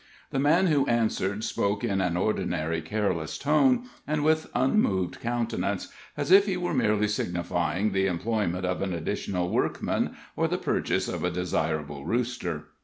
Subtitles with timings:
[0.31, 6.31] The man who answered spoke in an ordinary, careless tone, and with unmoved countenance, as
[6.31, 11.23] if he were merely signifying the employment of an additional workman, or the purchase of
[11.23, 12.69] a desirable rooster.